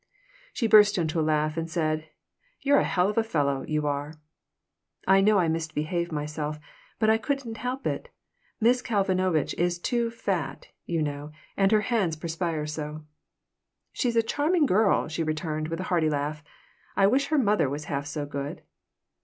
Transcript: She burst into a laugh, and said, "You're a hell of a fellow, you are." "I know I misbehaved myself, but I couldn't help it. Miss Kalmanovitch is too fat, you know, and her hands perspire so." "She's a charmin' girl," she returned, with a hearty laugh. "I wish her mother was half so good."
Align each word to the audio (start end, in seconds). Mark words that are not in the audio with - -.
She 0.51 0.65
burst 0.65 0.97
into 0.97 1.19
a 1.19 1.21
laugh, 1.21 1.57
and 1.57 1.69
said, 1.69 2.09
"You're 2.61 2.79
a 2.79 2.83
hell 2.83 3.07
of 3.11 3.19
a 3.19 3.23
fellow, 3.23 3.61
you 3.67 3.85
are." 3.85 4.15
"I 5.05 5.21
know 5.21 5.37
I 5.37 5.47
misbehaved 5.47 6.11
myself, 6.11 6.59
but 6.97 7.07
I 7.07 7.19
couldn't 7.19 7.57
help 7.57 7.85
it. 7.85 8.09
Miss 8.59 8.81
Kalmanovitch 8.81 9.53
is 9.59 9.77
too 9.77 10.09
fat, 10.09 10.69
you 10.87 11.03
know, 11.03 11.31
and 11.55 11.71
her 11.71 11.81
hands 11.81 12.15
perspire 12.15 12.65
so." 12.65 13.03
"She's 13.93 14.15
a 14.15 14.23
charmin' 14.23 14.65
girl," 14.65 15.07
she 15.07 15.21
returned, 15.21 15.67
with 15.67 15.79
a 15.79 15.83
hearty 15.93 16.09
laugh. 16.09 16.43
"I 16.95 17.05
wish 17.05 17.27
her 17.27 17.37
mother 17.37 17.69
was 17.69 17.85
half 17.85 18.07
so 18.07 18.25
good." 18.25 18.63